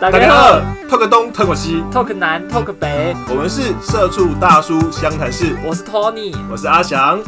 [0.00, 5.54] 大家好，talk 东 talk 西，talk 南 talk 北，我们是社畜大叔湘潭市。
[5.62, 7.22] 我是 Tony，我是阿翔。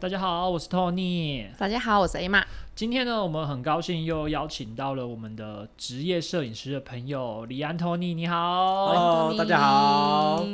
[0.00, 1.48] 大家好，我是 Tony。
[1.58, 2.42] 大家好，我是 A 玛。
[2.74, 8.86] 今天呢，我们很高兴又邀请到了我们的职业摄影师的朋友李安 Tony，你好。
[8.86, 10.46] Hello，大家好。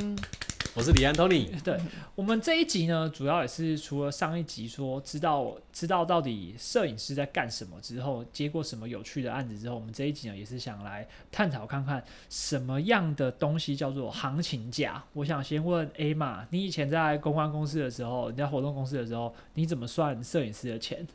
[0.77, 1.47] 我是李安 Tony。
[1.63, 1.79] 对
[2.17, 15.05] 我们这一集呢，主要也是除了上一集说知道知道到底摄影师在干什么之后，接过什么有趣的案子之后，我们这一集呢也是想来探讨看看什么样的东西叫做行情价。
[15.13, 21.07] 我想先问 A 嘛，你以前在公关公司的时候，你在活动公司的时候，你怎么算摄影师的钱？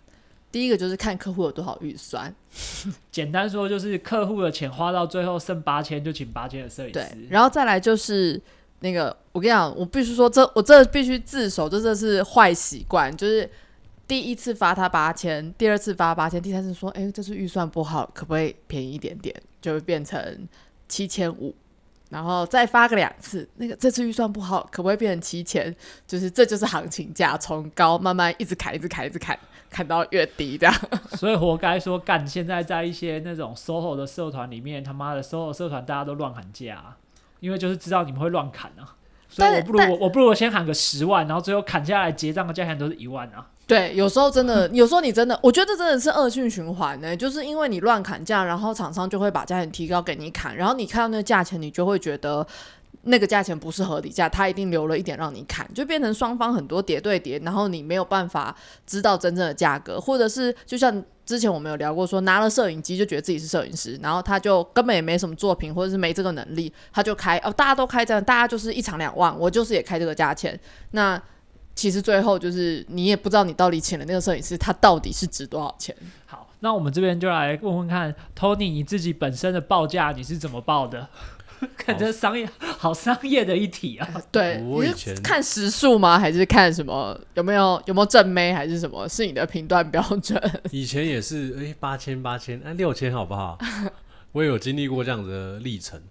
[0.53, 2.33] 第一个就是看客户有多少预算，
[3.11, 6.93] 简单说就是客户的钱花到最后剩八千，就请八千的摄影师。
[6.93, 8.41] 对，然后再来就是。
[8.81, 13.15] 那个，我跟你讲，我必须说，这我这必须自首，这这是坏习惯。
[13.15, 13.49] 就是
[14.07, 19.35] 第一次发他八千，第二次发八千，第三次说，哎，这次预算不好，可不可以便宜一点点？
[19.61, 20.47] 就会变成
[20.87, 21.53] 七千五，
[22.09, 25.75] 然后再发个两次，那个这次预算不好，可不可以变成七千？
[26.07, 29.37] 就是这就是行情价，从高慢慢一直砍，一直砍，一直砍，
[29.69, 30.73] 砍到越低这样。
[31.17, 32.25] 所以活该说干。
[32.25, 36.95] 现在在一些那种 SOHO 的社团里面，他妈的 SOHO 社团大家都乱喊价。
[37.39, 38.95] 因为就是知道你们会乱砍啊，
[39.27, 43.47] 所以我不如我我不如我先喊个十万，然后最后砍下来结账的价钱都是一万啊。
[43.67, 52.45] 对，有时候真的， 有时候你真的，我觉得真的是恶性循环呢，就是因为你乱砍价，然后厂商就会把价钱提高给你砍，然后你看到那个价钱，你就会觉得。
[53.03, 58.53] 那个价钱不是合理价，他一定留了一点让你砍，就变成双方很多叠对叠，然后你没有办法
[58.85, 71.21] 知道真正的价格，或者是就像之前我们有聊过，说拿了摄影机就觉得自己是摄影师，然后他就根本也没什么作品，或者是没这个能力，他就开哦，大家都开这样，大家就是一场两万，我就是也开这个价钱，那
[71.75, 75.95] 其实最后就是你也不知道你到底请了那个摄影师，他到底是值多少钱。
[76.25, 81.07] 好，那我们这边就来问问看，Tony 你自己本身的报价你是怎么报的？
[81.77, 84.07] 看这商业好商业的一体啊！
[84.31, 86.17] 对，你是看时数吗？
[86.17, 87.19] 还是看什么？
[87.35, 88.53] 有没有有没有正妹？
[88.53, 89.07] 还是什么？
[89.09, 90.41] 是你的评断标准？
[90.71, 93.57] 以前也是，哎，八千八千，哎，六千好不好？
[94.31, 96.01] 我也有经历过这样的历程，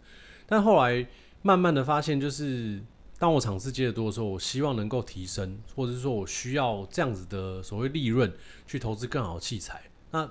[0.46, 1.06] 但后来
[1.42, 2.82] 慢慢的发现，就是
[3.18, 8.32] 当我场次接的多的时候，我希望能够提升，或者是说我需要这样子的所谓利润
[8.66, 9.82] 去投资更好的器材。
[10.10, 10.28] 那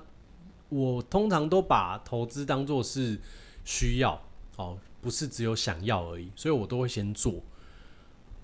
[0.69, 3.19] 我通常都把投资当做是
[3.63, 4.21] 需要，
[4.57, 4.77] 哦。
[5.01, 7.43] 不是只有想要而已，所以我都会先做。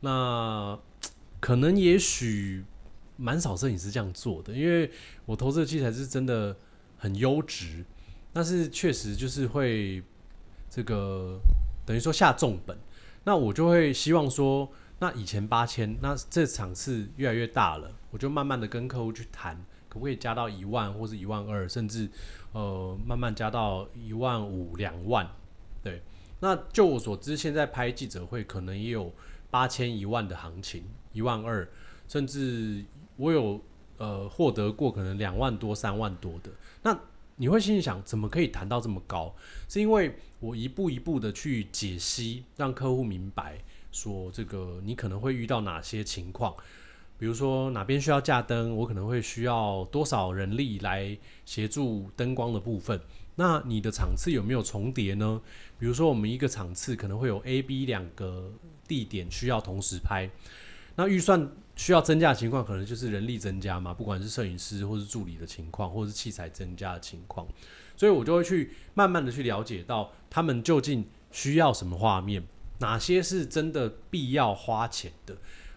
[0.01, 0.77] 那
[1.39, 2.63] 可能也许
[3.17, 4.91] 蛮少摄影师这样做的，因为
[5.25, 6.55] 我投资的器材是真的
[6.97, 7.85] 很优质，
[8.31, 10.03] 但是确实就是会
[10.69, 11.39] 这个
[11.85, 12.77] 等于说下重本。
[13.25, 19.55] 那我就会希望说，那以前八千，那这场次越来越大了，我就慢慢的跟客户去谈，
[19.87, 22.09] 可不可以加到一万或是一万二，甚至
[22.51, 25.29] 呃慢慢加到一万五、两万，
[25.81, 26.01] 对。
[26.43, 29.09] 那就我所知，现在拍记者会可能也有
[29.49, 30.83] 八千一万的行情，
[31.13, 31.65] 一万二，
[32.05, 32.83] 甚至
[33.15, 33.61] 我有
[33.97, 36.51] 呃获得过可能两万多、三万多的。
[36.81, 36.99] 那
[37.37, 39.33] 你会心里想，怎么可以谈到这么高？
[39.69, 43.57] 是因为我一步一步的去解析，让客户明白
[43.93, 46.53] 说这个你可能会遇到哪些情况，
[47.17, 52.99] 比如说哪边需要架灯，我可能会需要多少人力来协助灯光的部分。
[53.35, 55.41] 那你的场次有没有重叠呢？
[55.79, 58.51] 比如说，我们一个场次可能会有 A、B 两个
[58.87, 60.29] 地点需要同时拍，
[60.95, 67.47] 那预算需要增加的情况，可能就是人力增加嘛，不管是摄影师或是助理的情况，或是器材增加的情况，
[67.97, 72.43] 所以我就会去慢慢的去了解到他们究竟需要什么画面，
[72.77, 75.35] 哪些是真的必要花钱的，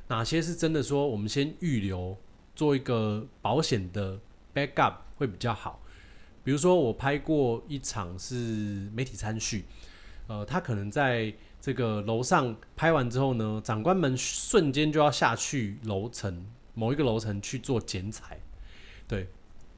[0.08, 2.18] 哪些是真的说我们先预留
[2.54, 4.20] 做一个保险的
[4.54, 5.80] backup 会比较好。
[6.46, 9.64] 比如说，我拍过一场是媒体参叙，
[10.28, 18.38] 呃，他可能在这个楼上拍完之后呢，长官们瞬间就要下去楼层某一个楼层去做剪彩，
[19.08, 19.26] 对，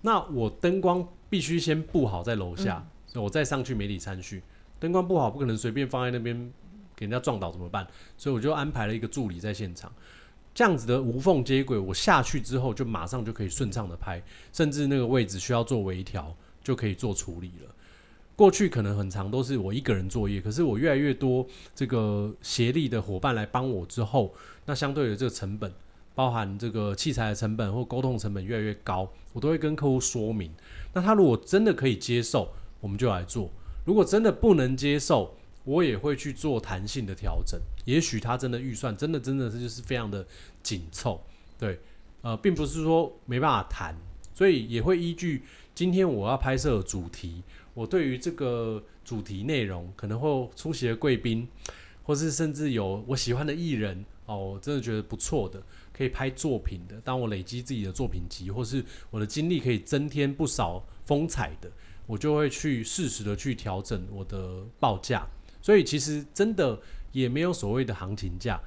[0.03, 4.43] 那我灯光必须先布好在楼下，所以我再上去媒体参叙，
[4.79, 6.53] 灯光不好不可能随便放在那边
[6.94, 7.87] 给人家撞倒怎么办？
[8.19, 9.91] 所以我就安排了一个助理在现场，
[10.53, 14.23] 这样子的无缝接轨，我下去之后就马上就可以顺畅的拍，
[14.53, 16.37] 甚至那个位置需要做微调。
[16.69, 17.75] 就可以做处理了。
[18.37, 24.35] 过去可能很长都是我一个人作业，可是我越来越多这个协力的伙伴来帮我之后，
[24.67, 25.73] 那相对的这个成本，
[26.15, 30.53] 包含这个器材的成本或沟通成本越来越高，我都会跟客户说明。
[30.93, 33.50] 那他如果真的可以接受，我们就来做；
[33.87, 37.59] 如果真的不能接受，我也会去做弹性的调整。
[37.87, 40.26] 也许他真的预算真的真的是就是非常的
[40.62, 41.19] 紧凑，
[41.59, 41.81] 对，
[42.21, 43.97] 呃，并不是说没办法谈，
[44.35, 45.43] 所以也会依据。
[45.79, 47.41] 今天我要拍摄主题，
[47.73, 51.47] 我对于这个主题内容可能会出席的贵宾，
[52.03, 57.01] 或是甚至有我喜欢的艺人哦，我真的觉得不错的，可以拍作品的。
[57.05, 61.71] 当我累积自己的作品集，或是我的经历可以增添不少风采的，
[62.09, 65.25] 我就会去适时的去调整我的报价。
[65.63, 66.81] 所以其实真的
[67.13, 68.61] 也没有所谓的行情价，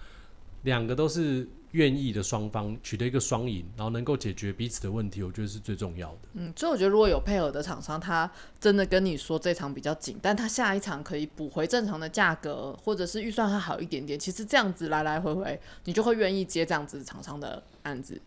[0.63, 6.17] 两个都是愿意的双方取得一个双赢，然后能够解决彼此的问题，我觉得是最重要的。
[6.33, 8.29] 嗯，所以我觉得如果有配合的厂商，他
[8.59, 18.21] 真的跟你说这场比较紧，但他下一场可以补回正常的价格，或者是预算还好一点点，其实这样子来来回回，你就会愿意接这样子厂商的案子。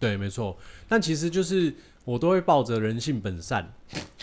[0.00, 0.56] 对，没错。
[0.88, 1.74] 但其实就是
[2.04, 3.72] 我都会抱着人性本善，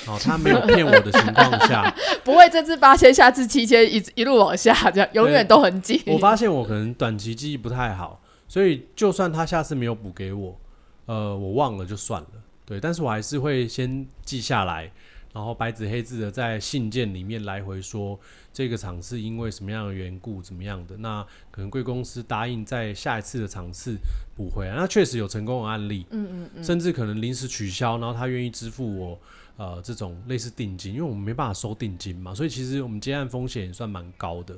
[0.08, 1.94] 哦，他没有骗我的情况下，
[2.24, 6.02] 不会这次八千，下次七千，一一路往下，这样永远都很紧。
[6.08, 10.58] 我发现我可能短期记忆不太好，所以就算他下次没有补给我，
[11.06, 12.30] 呃，我忘了就算了。
[12.66, 14.92] 对，但是我还是会先记下来，
[15.34, 18.20] 然后白纸黑字的在信件里面来回说
[18.52, 23.96] 这个场次因为什么样的缘故怎么样的，那可能贵公司答应在下一次的场次
[24.36, 29.20] 补回来，那确实有成功的案例，嗯嗯嗯，甚至可能临时取消，然后他愿意支付我
[29.58, 34.58] 呃这种类似定金，因为我们没办法收定金嘛，所以其实我们接案风险也算蛮高的。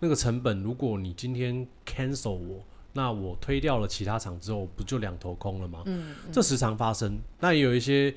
[0.00, 2.64] 那个成本，如果你今天 cancel 我，
[2.96, 5.82] 那我推掉了其他厂之后，不就两头空了吗？
[5.84, 7.20] 嗯，这时常发生。
[7.40, 8.12] 那也有一些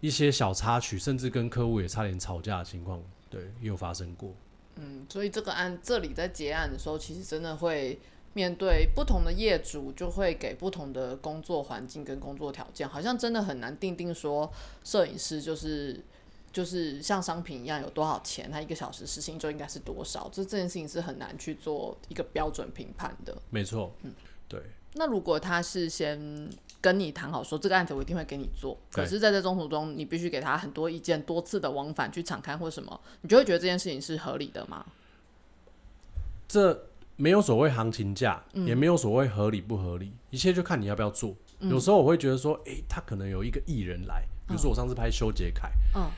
[0.00, 4.32] 一些小插曲，甚至跟客户也差点吵架的情况，对，也有发生过。
[4.76, 7.98] 嗯，所以这个案这里在结案的时候，其实真的会
[8.32, 14.50] 面对不同的业主，就会给不同的工作环境跟工作条件，好像真的很难定定说
[14.84, 16.02] 摄影师就是
[16.52, 23.36] 就是像商品一样有多少钱，他一个小时时薪就应该是多少，这这件事情是很难去做一个标准评判的。
[23.50, 24.12] 没错，嗯，
[24.48, 24.60] 对，
[24.94, 26.48] 那如果他是先
[26.80, 34.84] 跟你谈好说这个案子我一定会给你做，可是在这中途中你必须给他很多意见，多次的往返去敞开或什么，你就会觉得这件事情是合理的吗？
[36.46, 38.66] 这没有所谓行情价，嗯。
[38.66, 41.34] 也没有所谓合理不合理，一切就看你要不要做。
[41.60, 46.10] 有时候我会觉得说，诶，他可能有一个艺人来，比如说我上次拍修杰楷，嗯，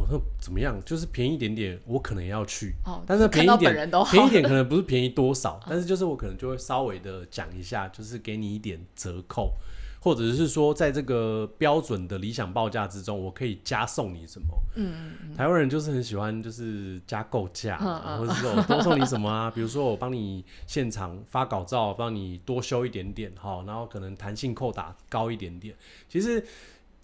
[0.00, 2.74] 我说怎么样，就是便宜一点点，我可能也要去。
[2.86, 9.52] 哦，但是便宜一点，便宜一点可能不是便宜多少， 但是就是我可能就会稍微的讲一下，就是给你一点折扣，
[10.00, 14.46] 或者是说在这个标准的理想报价之中，我可以加送你什么。
[14.76, 17.76] 嗯嗯台湾人就是很喜欢就是加购价
[18.18, 25.74] 或者是说我多送你什么啊，比如说我帮你现场发稿照，帮你多修一点点哈，然后可能弹性扣打高一点点。
[26.08, 26.44] 其实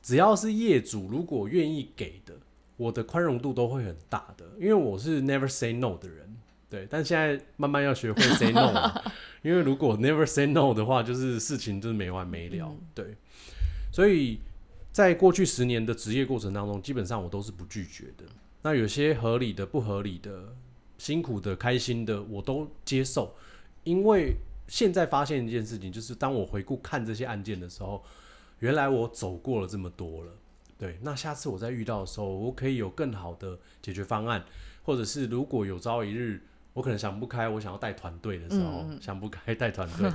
[0.00, 2.34] 只要是业主如果愿意给的，
[2.76, 6.36] 我的宽容度都会很大的，因为我是 never say no 的人。
[6.68, 9.12] 对，但现在慢慢要学会 say no 了，
[9.42, 12.66] 因为如果 never say no 的话，就是事情就是没完没了。
[12.68, 13.16] 嗯对，
[13.92, 14.40] 所以
[14.90, 18.24] 在过去十年的职业过程当中，基本上我都是不拒绝的。
[18.62, 20.54] 那有些合理的、不合理的、
[20.98, 23.32] 辛苦的、开心的，我都接受。
[23.84, 24.34] 因为
[24.66, 28.02] 现在发现一件事情，就是当我回顾看这些案件的时候，
[28.58, 30.32] 原来我走过了这么多了。
[30.78, 34.44] 对，那下次我再遇到的时候，我可以有更好的解决方案，
[34.84, 36.42] 或者是如果有朝一日
[36.74, 40.10] 我可能想不开，我想要带团队的时候， 想不开带团队，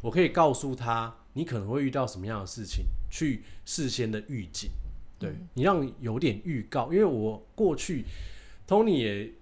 [0.00, 4.70] 我可以告诉他你可能会遇到什么样的事情，去事先的预警，
[5.18, 8.04] 对、你让有点预告，因为我过去
[8.66, 9.32] Tony 也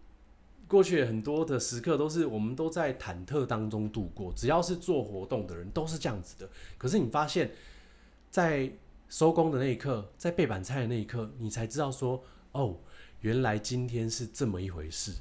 [0.67, 6.51] 过去也很多的时刻都是我们都在忐忑当中度过，只要是做活动的人都是这样子的。
[6.77, 7.53] 可是你发现，
[8.31, 8.69] 在
[9.15, 12.77] 收工的那一刻，在背板菜的那一刻，你才知道说，哦，
[13.21, 15.13] 原来今天是这么一回事。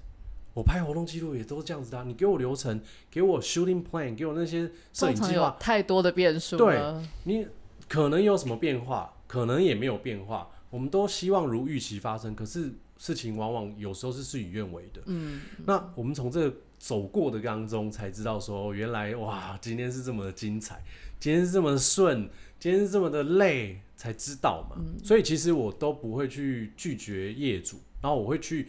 [0.56, 2.82] 我拍活动记录也都是这样子的啊、你给我流程，
[3.12, 6.82] 给我 shooting plan，给我那些摄影计划，太多的变数对。
[7.26, 7.46] 你
[7.88, 10.50] 可能有什么变化，可能也没有变化。
[10.72, 15.04] 我们都希望如预期发生，可是事情往往有时候是事与愿违的。
[15.06, 20.84] 嗯，那我们从这个走过的当中才知道说，哦原来哇，今天是这么的精彩，
[21.18, 24.76] 今天是这么的顺，今天是这么的累，才知道嘛。
[25.02, 28.68] 所以其实我都不会去拒绝业主，然后我会去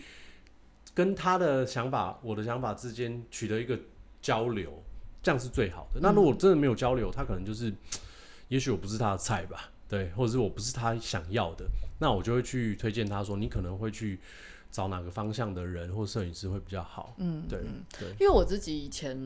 [0.94, 3.76] 跟他的想法、我的想法之间取得一个
[4.22, 4.80] 交流，
[5.20, 5.98] 这样是最好的。
[6.00, 7.74] 那如果真的没有交流，他可能就是，
[8.46, 11.66] 也许我不是他的菜吧，对，或者是我不是他想要的，
[11.98, 14.20] 那我就会去推荐他说，你可能会去
[14.74, 17.14] 找哪个方向的人或摄影师会比较好。
[17.18, 17.60] 嗯，对
[17.96, 19.16] 对因为我自己以前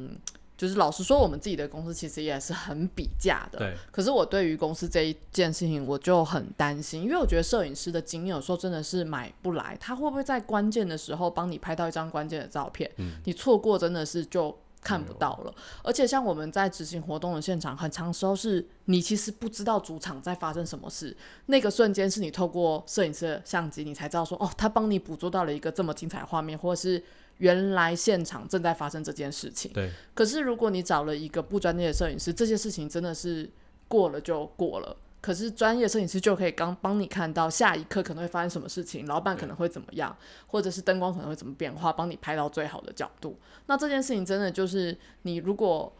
[0.58, 3.58] 就是老实说，我们自己的公司其实也是很比价的。
[3.58, 12.90] 对，可是我对于公司这一件事情，我就很担心，因为我觉得摄影师的经验有时候真的是买不来，他会不会在关键的时候帮你拍到一张关键的照片？
[12.98, 14.54] 嗯你错过真的是就
[14.88, 15.54] 看不到了。
[15.83, 21.14] 而且像我们在执行活动的现场，很长时候是你其实不知道主场在发生什么事，
[21.47, 27.02] 那个瞬间是你透过摄影师的相机，你才知道说哦，他帮你捕捉到了一个这么精彩的画面，或者是
[27.37, 29.71] 原来现场正在发生这件事情。
[29.75, 33.49] 对，可是如果你找了一个不专业的摄影师，这些事情真的是
[33.87, 34.97] 过了就过了。
[35.20, 43.37] 可是专业摄影师就可以刚帮你看到下一刻可能会发生什么事情，老板可能会怎么样，或者是灯光可能会怎么变化，帮你拍到最好的角度。
[43.66, 45.92] 那这件事情真的就是你如果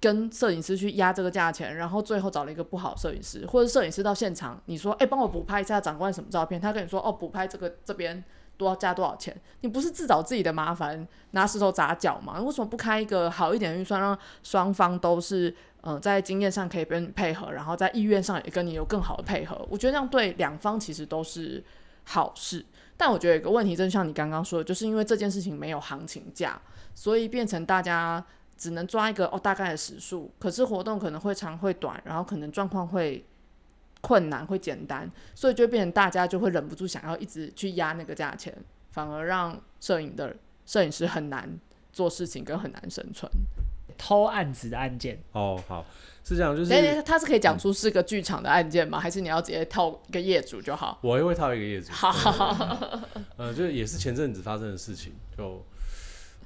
[0.00, 8.24] 跟摄影师去压这个价钱，然后最后找了一个不好摄影师，或者摄影师到现场，你说哎帮我补拍一下长官什么照片，他跟你说哦补拍这个这边
[8.60, 12.40] 多要加多少钱，你不是自找自己的麻烦，拿石头砸脚吗？
[12.40, 15.54] 为什么不开一个好一点的预算，让双方都是？
[15.82, 19.66] 嗯，在经验上可以跟你配合，然后在意愿上也跟你有更好的配合。
[19.70, 21.64] 我觉得这样对两方其实都是
[22.04, 22.62] 好事。
[22.98, 26.60] 但我觉得有个问题，正像你刚刚说的，就是因为这件事情没有行情价，
[26.94, 28.22] 所以变成大家
[28.58, 30.30] 只能抓一个哦大概的时数。
[30.38, 33.24] 可是活动可能会长会短，然后可能状况会
[34.00, 38.54] 困难会简单，所以就变成大家就会忍不住想要一直去压那个价钱，
[38.90, 40.34] 反而让摄影的
[40.66, 41.58] 摄影师很难
[41.92, 43.30] 做事情跟很难生存。
[43.98, 45.84] 偷案子的案件哦，好，
[46.24, 48.98] 是这样，就是等等，他是可以讲出是个剧场的案件吗？
[48.98, 50.98] 还是你要直接套一个业主就好？
[51.02, 51.92] 我也会套一个业主。
[51.92, 53.00] 好好好，
[53.36, 55.62] 呃，就也是前阵子发生的事情，就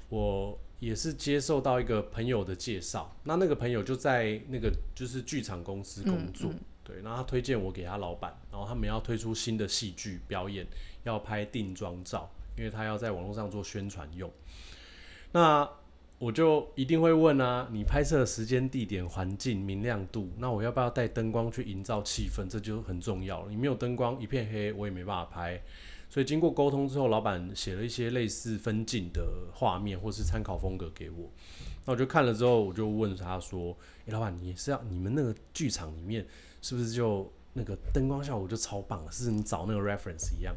[0.08, 6.50] 我也是接受到一个朋友的介绍，那那个朋友就在那个就是剧场公司工作，
[6.84, 10.64] 对，那他推荐我给他老板，然后他们要推出新的戏剧表演，
[11.02, 14.30] 要拍定妆照，因为他要在网络上做宣传用，
[15.32, 15.68] 那。
[16.16, 22.48] 我就一定会问啊，你拍摄的时间、地点、环境、明亮度，那我要不要带灯光去营造气氛？
[22.48, 23.50] 这就很重要了。
[23.50, 25.60] 你没有灯光，一片黑，我也没办法拍。
[26.14, 31.28] 所以经过沟通之后，老板写了一些类似分镜的画面或是参考风格给我。
[31.84, 36.24] 那我就看了之后，我就问他说：“诶，老板，你是要你们那个剧场里面
[36.62, 39.04] 是不是就那个灯光效果就超棒？
[39.10, 40.54] 是你找那个 reference 一样？”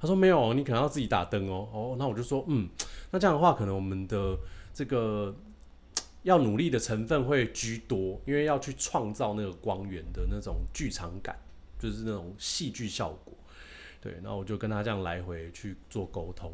[0.00, 2.68] 他说：“没有，你可能要自己打灯哦。”哦，那我就说：“嗯，
[3.10, 4.38] 那这样的话，可能我们的。”
[4.72, 5.32] 这个
[6.22, 11.36] 要努力的成分会居多，因为要去创造那个光源的那种剧场感，
[11.80, 13.34] 就是那种戏剧效果。
[14.04, 16.52] 对，然后我就跟他这样来回去做沟通，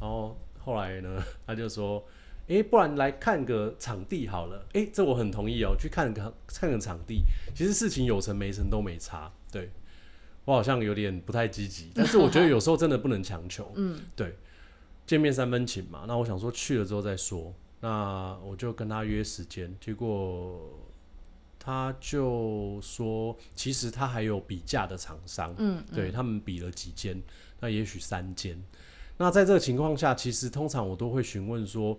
[0.00, 2.04] 然后后来呢，他就说
[2.48, 7.22] ：“诶，不然来看个场地好了。”诶，这我很同意哦，去看个看个场地，
[7.54, 9.32] 其实事情有成没成都没差。
[9.52, 9.70] 对
[10.44, 13.70] 我好像有点不太积极，但是我觉得有时候真的不能强求。
[13.76, 14.34] 嗯，对。
[15.06, 20.79] 见面三分情嘛，那我想说去了之后再说，那我就跟他约时间，结果
[21.62, 27.22] 他就说其实他还有比价的厂商，嗯，对他们比了几间，
[27.60, 28.58] 那也许三间，
[29.18, 31.96] 那在这个情况下，其实通常我都会询问说，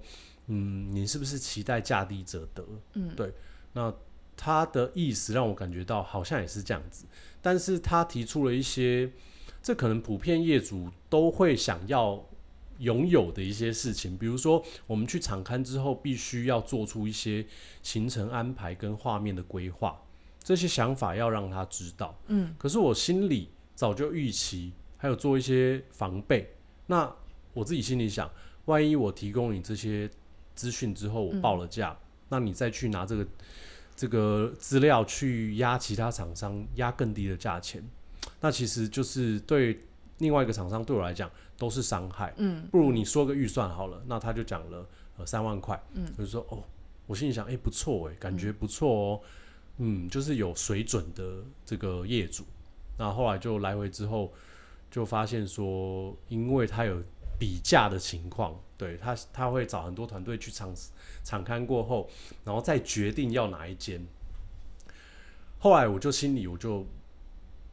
[0.48, 2.66] 嗯，你是不是期待价低者得？
[2.96, 3.32] 嗯，对，
[3.74, 3.94] 那
[4.36, 7.06] 他的意思让我感觉到好像也是这样子，
[7.42, 9.12] 但是他提出了一些，
[9.62, 12.26] 这可能普遍业主都会想要。
[12.82, 17.46] 拥有的一些事情，比如说我们去场刊之后，必须要做出一些
[17.82, 20.02] 行程安排跟画面的规划，
[20.44, 22.20] 这些想法要让他知道。
[22.28, 26.54] 嗯，可是我心里早就预期，还有做一些防备。
[26.88, 27.10] 那
[27.54, 28.30] 我自己心里想，
[28.66, 30.10] 万一我提供你这些
[30.56, 31.98] 资讯之后，我报了价，
[32.30, 33.28] 那你再去拿这个
[33.96, 37.84] 这个资料去压其他厂商，压更低的价钱，
[38.40, 39.80] 那其实就是对
[40.22, 41.30] 另外一个厂商对我来讲。
[41.58, 44.84] 都是伤害，嗯，不如你说个预算好了，那他就讲了
[45.18, 46.64] 呃三万块，嗯，就说哦，
[47.06, 49.22] 我心里想，哎不错哎，感觉不错哦，
[49.78, 52.44] 嗯，就是有水准的这个业主，
[52.98, 54.34] 那后来就来回之后
[54.90, 57.00] 就发现说，因为他有
[57.38, 60.74] 比价的情况，对他他会找很多团队去场
[61.24, 62.10] 场刊过后，
[62.44, 64.04] 然后再决定要哪一间，
[65.60, 66.84] 后来我就心里我就。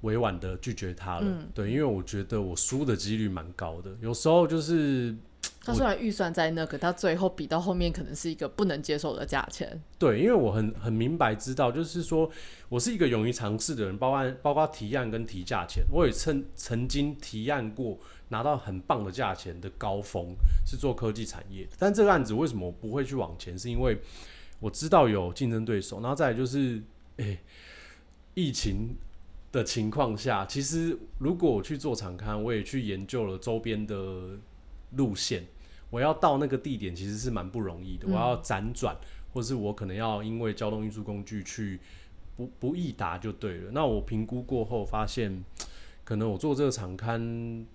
[0.02, 3.90] 委婉的拒绝他了，对，因为我觉得我输的几率蛮高的。
[4.00, 5.12] 有时候就是
[5.60, 9.80] 他虽然预算在那，可他最后比到后面可能是一个不能接受的价钱。
[9.98, 12.30] 对，因为我很很明白知道，就是说
[12.68, 15.84] 我是一个勇于尝试的人，包括包括提案跟提价钱。
[15.90, 21.68] 我也曾曾经提案过拿到很棒的价钱的高峰，是做科技产业。
[21.76, 23.58] 但这个案子为什么我不会去往前？
[23.58, 24.00] 是因为
[24.60, 26.80] 我知道有竞争对手，然后再来就是，
[27.16, 27.40] 诶，
[28.34, 28.96] 疫情。
[29.50, 34.38] 的情况下，其实如果我去做场刊，我也去研究了周边的
[34.96, 35.46] 路线，
[35.90, 38.06] 我要到那个地点其实是蛮不容易的。
[38.08, 38.96] 我要辗转，
[39.32, 41.80] 或是我可能要因为交通运输工具去
[42.36, 43.70] 不不易达就对了。
[43.72, 45.42] 那我评估过后发现，
[46.04, 47.66] 可能我做这个场刊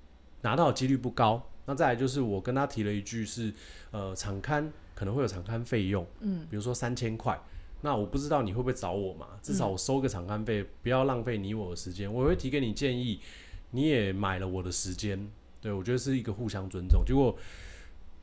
[0.42, 1.50] 拿到的几率不高。
[1.66, 3.52] 那再来就是我跟他提了一句是，
[3.92, 7.42] 呃，场刊可能会有场刊费用，嗯，比如说三千块。
[7.84, 9.28] 那我不知道你会不会找我嘛？
[9.42, 12.12] 至少我收个场刊费，不要浪费你我的时间。
[12.12, 13.20] 我会提给你建议，
[13.72, 17.04] 你也买了我的时间，对我觉得是一个互相尊重。
[17.06, 17.38] 结果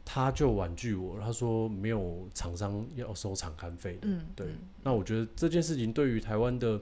[0.03, 4.09] 他就婉拒我，他说没有厂商要收场刊费的。
[4.09, 6.81] 嗯，对嗯那我觉得这件事情对于台湾的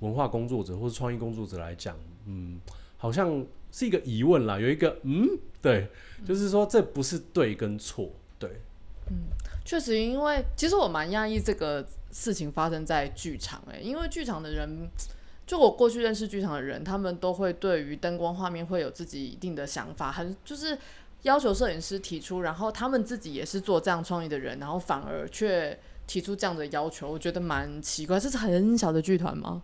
[0.00, 2.60] 文化工作者或者创意工作者来讲，嗯，
[2.96, 5.28] 好像是一个疑问啦，有一个嗯，
[5.62, 5.88] 对，
[6.24, 8.60] 就是说这不是对跟错，对，
[9.64, 14.88] 确实，因为其实我蛮讶异这个事情发生在剧场，哎，因为剧场的人，
[15.46, 20.78] 就我过去认识剧场的人，他们都会对于灯光画面会有自己一定的想法，很就是
[21.22, 28.20] 要求摄影师提出，然后他们自己也是做这样创意的人，然后反而却提出这样的要求，我觉得蛮奇怪。
[28.20, 29.60] 这是很小的剧团吗？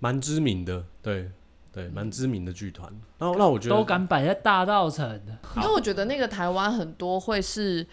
[0.00, 1.30] 蛮知名的，对
[1.70, 2.90] 对，蛮知名的剧团。
[3.18, 5.20] 然后那我觉得都敢摆在大道城，
[5.56, 7.86] 因为我觉得那个台湾很多会是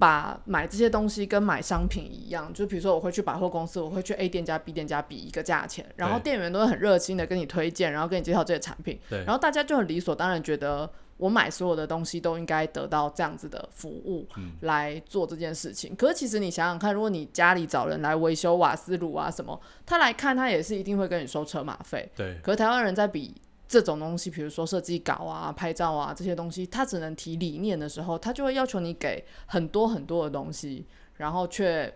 [0.00, 9.18] 把买这些东西跟买商品一样，就比如说我会去百货公司，我会去 A 店加 B 店加比一个价钱，然后店员都会很热心的跟你推荐，然后跟你介绍这些产品，对。
[9.24, 14.52] 然后大家就很理所当然觉得我买所有的东西都应该得到这样子的服务嗯。
[14.62, 15.94] 来做这件事情。
[15.94, 22.10] 可是其实你想想看，如果你家里找人来维修瓦斯炉啊什么，他来看他也是一定会跟你收车马费。
[22.16, 22.38] 对。
[22.42, 23.34] 可是台湾人在比
[23.70, 30.84] 这种东西，比如说设计稿啊、拍照啊这些东西，他只能提理念的时候，他就会要求你给很多很多的东西，
[31.18, 31.94] 然后却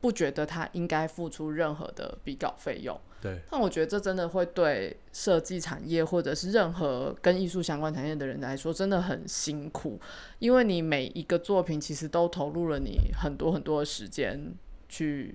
[0.00, 2.98] 不觉得他应该付出任何的比稿费用。
[3.20, 3.38] 对。
[3.50, 10.00] 但我觉得这真的会对设计产业或者是任何跟艺术相关产业的人来说，真的很辛苦，
[10.38, 14.54] 因为你每一个作品其实都投入了你很多很多的时间
[14.88, 15.34] 去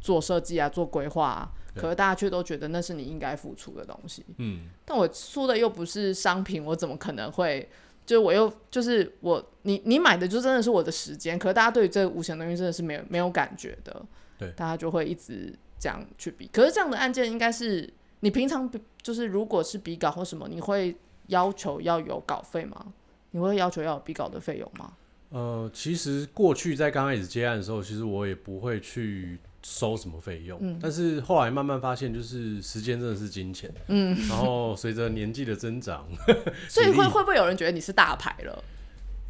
[0.00, 4.24] 做设计啊、做规划、可是大家却都觉得那是你应该付出的东西。
[4.38, 7.68] 嗯但我出的又不是商品，我怎么可能会？
[8.04, 14.04] 就是我又就是我，你你买的就真的是我的时间，可是大家对于这个无形的东西真的是没有没有感觉的，
[14.36, 16.50] 对大家就会一直这样去比。
[16.52, 17.88] 可是这样的案件应该是
[18.18, 20.96] 你平常比就是如果是比稿或什么，你会
[21.28, 22.92] 要求要有稿费吗？
[23.30, 24.94] 你会要求要有比稿的费用吗？
[25.30, 30.78] 呃，其实过去在刚开始接案的时候，其实我也不会去收什么费用，嗯。
[30.82, 36.06] 但是后来慢慢发现，就是时间真的是金钱，嗯，然后随着年纪的增长，
[36.68, 38.64] 所以会会不会有人觉得你是大牌了？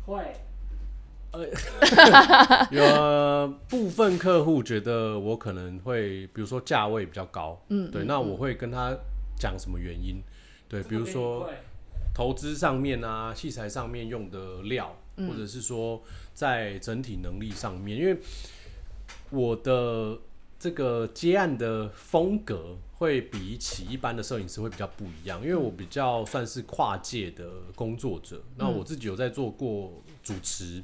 [0.06, 0.20] 会。
[1.32, 1.46] 呃
[2.70, 8.94] 有呃部分客户觉得我可能会，比如说价位比较高，嗯，对，嗯那我会跟他
[9.38, 10.22] 讲什么原因，
[10.68, 11.48] 对，比如说
[12.14, 15.26] 投资上面啊，器材上面用的料，嗯。
[15.26, 16.02] 或者是说
[16.34, 18.18] 在整体能力上面，因为
[19.32, 20.18] 我的
[20.58, 30.82] 这个接案的风格会比起一般的摄影师会比较不一样，因为我比较算是跨界的工作者，那我自己有在做过主持。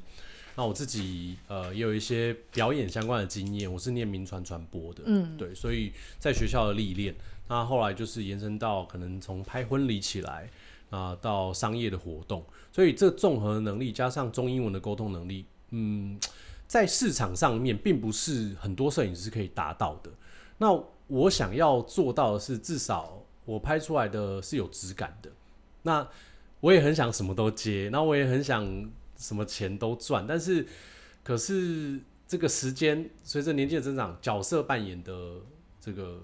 [0.55, 5.37] 那我自己呃也有一些表演相关的经验，我是念民传传播的，嗯。
[5.37, 7.15] 对，所以在学校的历练，
[7.47, 10.49] 那后来就是延伸到可能从拍婚礼起来，
[10.89, 16.19] 啊、到商业的活动，所以这综合能力加上中英文的沟通能力，嗯，
[16.69, 20.11] 在市场上面并不是很多摄影师可以达到的。
[20.59, 20.71] 那
[21.07, 25.31] 我想要做到的是，至少我拍出来的是有质感的。
[25.81, 26.07] 那
[26.59, 28.63] 我也很想什么都接，那我也很想
[29.17, 30.67] 什么钱都赚，但是
[31.23, 35.37] 可是这个时间随着年纪的增长，角色扮演的
[35.81, 36.21] 这个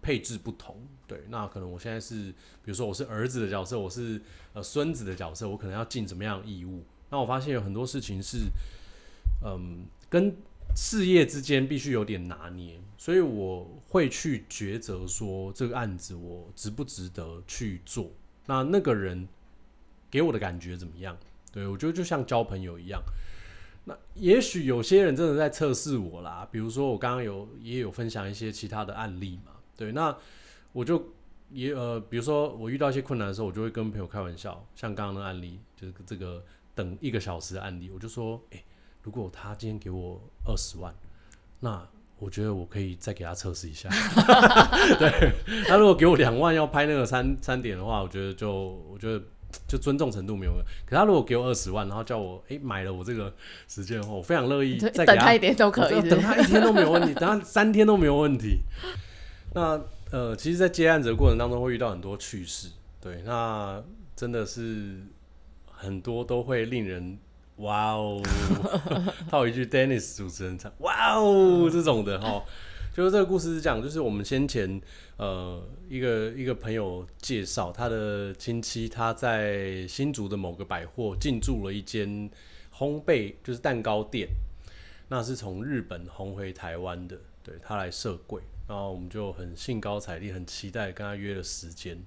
[0.00, 0.76] 配置不同。
[1.06, 2.30] 对，那可能我现在是，
[2.64, 4.18] 比如说我是儿子的角色，我是
[4.54, 6.82] 呃孙子的角色，我可能要尽怎么样的义务？
[7.10, 8.48] 那我发现有很多事情是，
[9.42, 10.36] 嗯，跟
[10.76, 18.10] 事业之间必须有点拿捏，所以我会去抉择说这个案子我值不值得去做。
[18.46, 19.26] 那那个人
[20.10, 21.16] 给我的感觉怎么样？
[21.52, 23.02] 对我觉得就像交朋友一样。
[23.84, 30.16] 那也许有些人真的在测试我啦，比如说我刚刚有也有分享一些其他的案例嘛，对，那
[30.72, 31.12] 我就
[31.50, 36.42] 也呃，比如说我遇到一些困难的时候，我就会跟朋友开玩笑，像刚刚的案例，就是这个
[36.74, 38.42] 等一个小时的案例，我就说，
[39.04, 40.92] 如果他今天给我二十万，
[41.60, 41.86] 那
[42.18, 43.88] 我觉得我可以再给他测试一下。
[44.98, 45.32] 对，
[45.68, 48.52] 他如果给我两万要拍那个三三点的话，我觉得就
[48.90, 49.22] 我觉得
[49.68, 50.52] 就尊重程度没有。
[50.84, 53.32] 可他如果给我二十万，然后叫我诶买了我这个
[53.68, 56.08] 时间后，我非常乐意再给等他一点都可以。
[56.08, 58.60] 等他一天都没有问题，等他三天都没有问题。
[59.52, 63.82] 那呃，其实，在接案子的过程当中，会遇到很多趣事，对，那
[64.16, 65.02] 真的是
[65.70, 67.18] 很多都会令人
[67.56, 68.20] 哇哦，
[69.30, 72.44] 套一句 Dennis 主持人唱哇哦这种的哈。
[72.92, 74.80] 就是这个故事是讲，就是我们先前
[75.16, 82.30] 呃一个一个朋友介绍他的亲戚，他在新竹的某个百货进驻了一间
[82.72, 84.28] 烘焙就是蛋糕店。
[85.08, 91.98] 那是从日本红回台湾的，对他来设柜，然后我们就很兴高采烈，很期待跟他约了时间。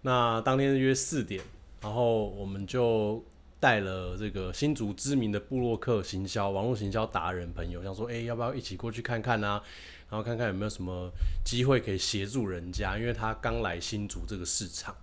[0.00, 1.42] 那当天约四点，
[1.82, 3.22] 然后我们就
[3.66, 9.60] 带了这个新竹知名的布洛克行销、网络行销达人朋友，想说，哎、要不要一起过去看看啊？
[10.08, 11.10] 然后看看有没有什么
[11.44, 14.94] 机会可以协助人家，因为他刚来新竹这个市场。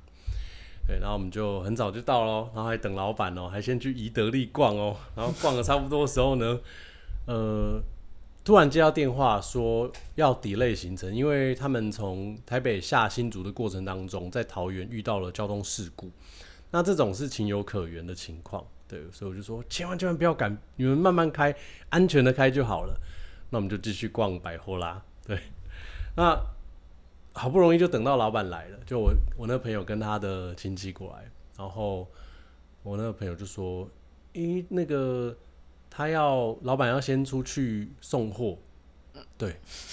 [0.87, 6.57] 对，然后我们就很早就到咯，然后还等老板哦，还先去宜得利逛哦，然后逛的差不多的时候呢，
[7.27, 7.81] 呃，
[8.45, 16.09] 突然接到电话说要 delay 行程，因为他们从台北下新竹的过程当中，在桃园遇到了交通事故，
[16.73, 21.55] 那这种是情有可原的情况，对，所以我就说千万千万不要赶，你们慢慢开，
[21.89, 22.99] 安全的开就好了。
[23.51, 25.39] 那我们就继续逛百货啦，对，
[26.15, 26.35] 那
[27.31, 32.07] 好不容易就等到老板来了，就我我那朋友跟他的亲戚过来，然后
[32.81, 33.87] 我那个朋友就说，
[34.33, 35.37] 诶、那个
[35.91, 38.57] 他要老板要先出去送货，
[39.37, 39.49] 对，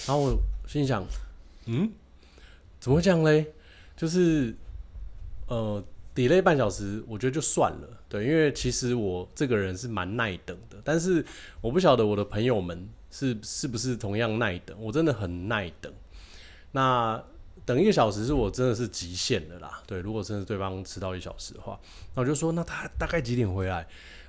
[0.07, 1.05] 然后我心想，
[1.67, 1.91] 嗯，
[2.79, 3.53] 怎么会这样嘞？
[3.95, 4.55] 就是
[5.45, 5.83] 呃
[6.15, 11.25] ，delay 半小时，我觉得就算了，对，因为其实我这个人是蛮耐等的，但是
[11.61, 15.91] 我不晓得我的朋友们是是不是同样耐等，我真的很耐等。
[16.71, 17.23] 那
[17.65, 21.79] 等一个小时是我真的是极限的啦，对，如果真的对方迟到一小时的话，
[22.15, 23.87] 那我就说那他大概几点回来？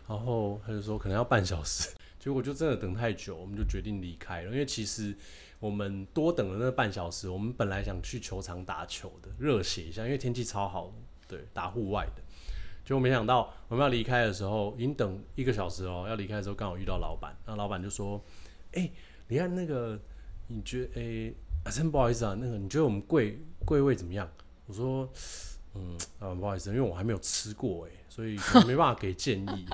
[0.08, 4.50] 然后他就说可能要半小时， 结果就真的等太久，我们就决定离开了。
[4.50, 5.16] 因为其实
[5.60, 10.92] 我们多等了那半小时，我们本来想去球场打球的，热血一下，因为天气超好，
[11.32, 12.22] 对，打户外的。
[12.84, 18.22] 结果没想到我们要离开的时候，已经等一个小时哦，要离开的时候刚好遇到老板，那老板就说
[18.74, 18.90] ：“哎、
[19.28, 19.98] 你看那个，
[20.48, 21.00] 你觉得
[21.64, 24.28] 哎，真不好意思啊，那个你觉得我们柜柜位怎么样？”
[24.66, 25.08] 我说
[25.74, 29.66] ：“嗯，啊不好意思，因为我还没有吃过哎，所以没办法给建议。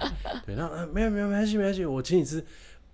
[0.47, 2.45] 对，那、没有没有没关系没关系，我请你吃。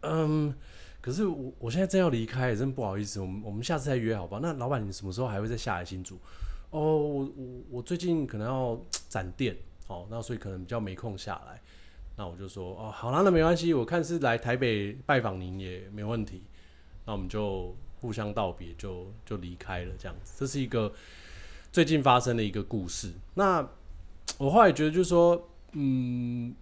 [0.01, 0.55] 嗯，
[1.03, 4.41] 可是我我现在正要离开，真不好意思，我们我们下次再约好不好？
[4.41, 6.19] 那老板你什么时候还会再下来新竹？
[6.75, 8.77] 哦，我我我最近可能要
[9.09, 9.57] 展店，
[9.87, 11.61] 哦，那所以可能比较没空下来。
[12.17, 16.43] 那我就说哦，好啦，那没关系，我看是来台北拜访您也没问题。
[17.07, 20.35] 那我们就互相道别，就就离开了，这样子。
[20.37, 20.93] 这是一个
[21.71, 23.13] 最近发生的一个故事。
[23.35, 23.65] 那
[24.37, 26.53] 我后来觉得，就是说，嗯，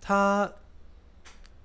[0.00, 0.50] 他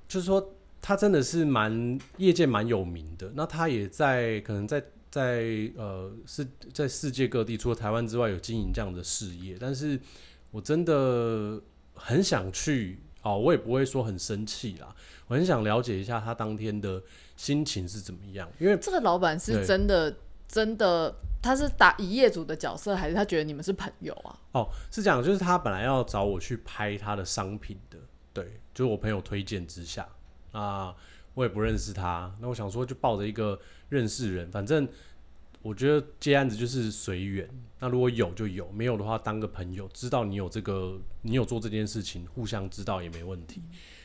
[0.10, 3.32] 就是说，他真的是蛮业界蛮有名的。
[3.36, 9.58] 那他也在可能在在呃是在世界各地，除了台湾之外，有经营这样的事业。
[9.60, 10.00] 但是
[10.52, 11.62] 我真的
[11.94, 14.96] 很想去哦，我也不会说很生气啦。
[15.28, 17.02] 我很想了解一下他当天的
[17.36, 20.16] 心情是怎么样，因为这个老板是真的
[20.48, 24.40] 真的，他是打以业主的角色，还是他觉得你们是朋友啊？
[24.54, 27.98] 哦，是这样，就是他本来要找我去拍他的商品的，
[28.34, 30.08] 对，就是我朋友推荐之下，
[30.52, 30.96] 啊，
[31.40, 34.86] 我也不认识他，那我想说就抱着一个认识人，反正
[35.62, 37.50] 我觉得接案子就是随缘，
[37.80, 43.64] 那如果有就有，没有的话当个朋友，知道你有这个，你有做这件事情，互相知道也没问题，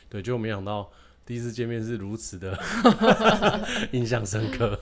[0.09, 0.89] 对，结果没想到
[1.27, 2.57] 第一次见面是如此的
[3.91, 4.79] 印象深刻，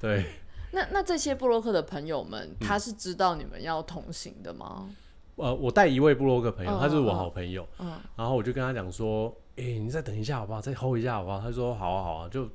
[0.00, 0.24] 对。
[0.72, 4.88] 那那这些布洛克的朋友嗯们，他是知道你们要同行的吗？
[5.36, 10.60] 呃，我带一位布洛克朋友，嗯他就是我好朋友，嗯然后我就跟他讲说，哎、你再等一下好不好？
[10.60, 11.40] 再 hold 一下好不好？
[11.40, 12.48] 他说好啊好啊，就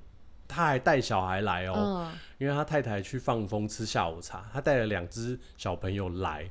[0.47, 6.49] 他还带小孩来哦，嗯，因为他太太去放风吃下午茶，他带了两只小朋友来，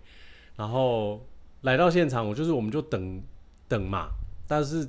[0.57, 1.25] 然后
[1.63, 3.23] 来到现场，我就是我们就等
[3.69, 4.09] 等嘛，
[4.47, 4.89] 但是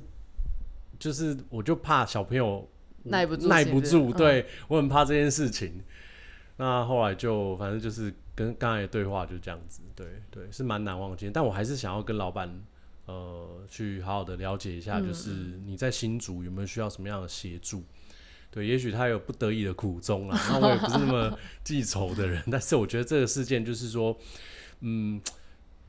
[0.98, 2.68] 就是我就怕小朋友
[3.04, 5.82] 耐不住耐不住，对我很怕这件事情。
[6.58, 11.32] 那后来就反正就是跟刚才的对话就这样子，对对，是蛮难忘的经验。
[11.32, 12.50] 但我还是想要跟老板
[13.06, 15.30] 呃去好好的了解一下，嗯就是
[15.64, 17.82] 你在新竹有没有需要什么样的协助？
[18.50, 24.16] 对，也许他有不得已的苦衷啊， 那我也不是那么记仇的人， 但是我觉得这个事件就是说，
[24.80, 25.20] 嗯，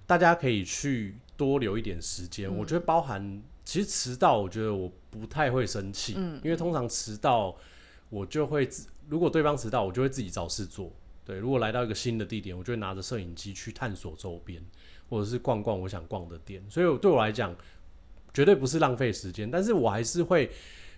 [0.05, 2.53] 大家可以去多留一点时间。
[2.53, 7.55] 我觉得包含其实迟到，我觉得我不太会生气，嗯因为通常迟到
[8.09, 8.67] 我就会，
[9.07, 10.91] 如果对方迟到，我就会自己找事做。
[11.23, 14.61] 对，如果来到一个新的地点，我就会拿着摄影机去探索周边，
[15.09, 16.63] 或者是逛逛我想逛的店。
[16.69, 17.55] 所以对我来讲，
[18.33, 20.51] 绝对不是浪费时间，但是我还是会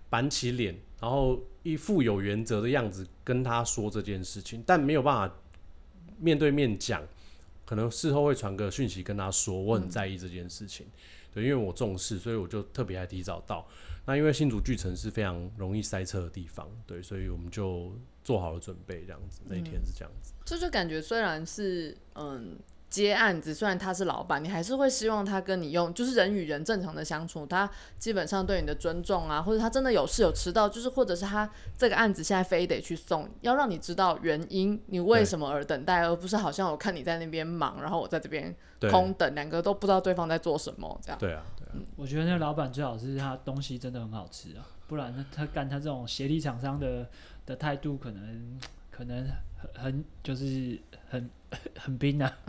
[0.09, 5.35] 板起脸，然后一副有原则的样子跟他说这件事情，但没有办法
[6.17, 7.01] 面对面讲，
[7.65, 10.87] 可能事后会传个讯息跟他说，我很在意这件事情。
[11.31, 13.67] 对，因为我重视，所以我就特别还提早到。
[14.03, 17.93] 那因为新竹巨城是非常容易塞车的地方，对，所以我们就
[18.23, 19.41] 做好了准备，这样子。
[19.45, 20.33] 那一天是这样子。
[20.43, 22.57] 这就感觉虽然是嗯
[22.89, 38.55] 接案子，虽然他是老板，你还是会希望他跟你用，就是人与人正常的相处，他基本上对你的尊重啊，或者他真的有事有迟到，就是或者是他这个案子现在非得去送，要让你知道原因，你为什么而等待，而不是好像我看你在那边忙，然后我在这边
[38.89, 41.19] 空等，两个都不知道对方在做什么，这样。
[41.19, 47.07] 对啊，对啊，我觉得那个老板最好是他东西真的很好吃啊，不然他他干他这种协力厂商的
[47.45, 49.27] 的态度，可能可能
[49.61, 51.29] 很很就是很
[51.77, 52.37] 很冰啊。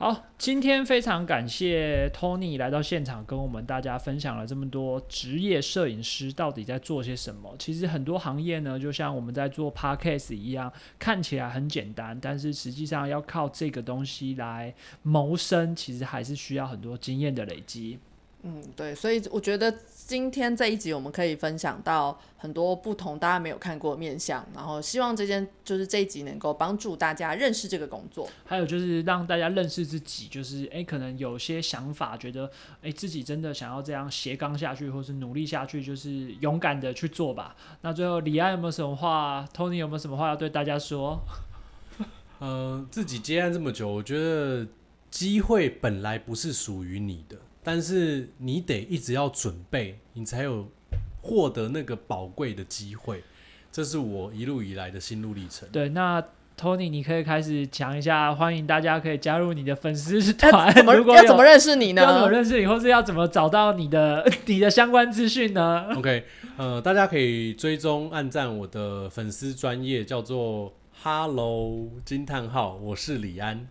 [0.00, 7.52] 好，今天非常感谢 Tony 来到现场，跟我们大家分享了这么多职业摄影师到底在做些什么。
[7.58, 17.98] 其实很多行业呢，就像我们在做 Podcast 一样，看起来很简单，但是实际上要靠这个东西来谋生，其实还是需要很多经验的累积。
[18.42, 19.72] 嗯，对，所以我觉得
[20.06, 28.28] 今天这一集我们可以分享到很多不同大家没有看过的面相，然后希望这件就是这一集能够帮助大家认识这个工作。
[28.44, 32.48] 还有就是让大家认识自己，就是诶，可能有些想法，觉得
[32.82, 37.56] 诶自己真的想要这样斜杠下去，或是努力下去，就是勇敢的去做吧。
[37.80, 41.20] 那最后李安有没有什么话？Tony 有没有什么话要对大家说？
[42.38, 44.64] 呃，自己接案这么久，我觉得
[45.10, 47.36] 机会本来不是属于你的，
[47.70, 50.66] 但是你得一直要准备，你才有
[51.20, 53.22] 获得那个宝贵的机会。
[53.70, 55.68] 这是我一路以来的心路历程。
[55.70, 56.18] 对，那
[56.58, 60.72] Tony 你可以开始讲一下，欢迎大家可以加入你的粉丝要团。
[60.72, 62.30] 怎么 如果要怎么认识你呢要怎么？
[62.30, 66.24] 认识你，或是要怎么找到你的 你的相关资讯呢？OK，
[66.56, 73.68] 呃，大家可以追踪、按赞我的粉丝专业，叫做 Hello 惊叹号，我是李安，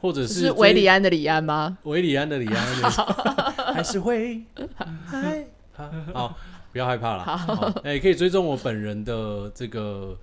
[0.00, 1.78] 或者是维里安的李安吗？
[1.84, 4.42] 维里安的李安，还是会
[5.06, 5.90] 害怕。
[6.12, 6.38] 好，
[6.72, 7.24] 不要害怕了。
[7.24, 10.18] 好，哎、可以追踪我本人的这个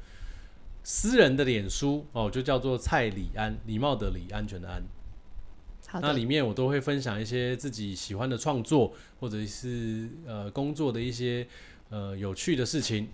[0.83, 4.81] 私人的脸书哦，就叫做蔡李安，礼貌的李，安全的安。
[5.87, 11.45] 好，那里面我都会分享一些自己喜欢的创作，或者是呃工作的一些
[11.89, 13.09] 呃有趣的事情。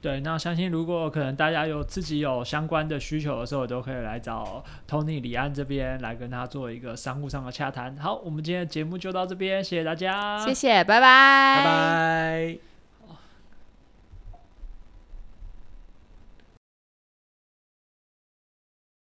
[0.00, 7.96] 对，那相信如果可能大家有自己有相关的需求的时候，都可以来找 Tony 李安这边来跟他做一个商务上的洽谈。
[7.98, 12.69] 好，我们今天的节目就到这边，谢谢大家，谢谢，拜拜，拜拜。